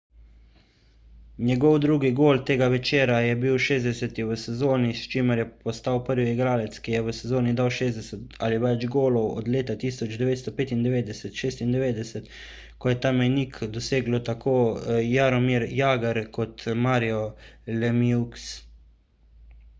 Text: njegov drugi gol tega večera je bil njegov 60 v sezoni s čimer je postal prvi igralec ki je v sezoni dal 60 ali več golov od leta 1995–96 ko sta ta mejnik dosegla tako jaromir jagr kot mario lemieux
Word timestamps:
njegov 1.47 1.75
drugi 1.81 2.09
gol 2.19 2.39
tega 2.49 2.67
večera 2.73 3.15
je 3.23 3.33
bil 3.41 3.51
njegov 3.55 3.65
60 3.65 4.21
v 4.29 4.37
sezoni 4.43 4.93
s 5.01 5.09
čimer 5.11 5.41
je 5.41 5.43
postal 5.65 5.99
prvi 6.07 6.23
igralec 6.31 6.79
ki 6.87 6.95
je 6.95 7.01
v 7.09 7.13
sezoni 7.17 7.53
dal 7.59 7.69
60 7.79 8.39
ali 8.47 8.57
več 8.63 8.87
golov 8.95 9.27
od 9.41 9.51
leta 9.57 9.75
1995–96 9.83 12.31
ko 12.85 12.93
sta 12.93 13.01
ta 13.05 13.11
mejnik 13.19 13.59
dosegla 13.77 14.21
tako 14.31 14.55
jaromir 15.11 15.67
jagr 15.83 16.23
kot 16.39 16.65
mario 16.89 17.21
lemieux 17.85 18.49